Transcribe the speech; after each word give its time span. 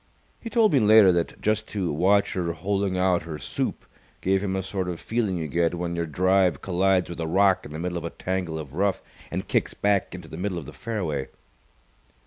He 0.39 0.49
told 0.49 0.73
me 0.73 0.79
later 0.79 1.11
that 1.11 1.39
just 1.41 1.67
to 1.67 1.93
watch 1.93 2.33
her 2.33 2.53
holing 2.53 2.97
out 2.97 3.21
her 3.21 3.37
soup 3.37 3.85
gave 4.19 4.43
him 4.43 4.55
a 4.55 4.63
sort 4.63 4.89
of 4.89 4.99
feeling 4.99 5.37
you 5.37 5.47
get 5.47 5.75
when 5.75 5.95
your 5.95 6.07
drive 6.07 6.59
collides 6.59 7.07
with 7.11 7.19
a 7.19 7.27
rock 7.27 7.67
in 7.67 7.71
the 7.71 7.77
middle 7.77 7.99
of 7.99 8.03
a 8.05 8.09
tangle 8.09 8.57
of 8.57 8.73
rough 8.73 9.03
and 9.29 9.47
kicks 9.47 9.75
back 9.75 10.15
into 10.15 10.27
the 10.27 10.37
middle 10.37 10.57
of 10.57 10.65
the 10.65 10.73
fairway. 10.73 11.27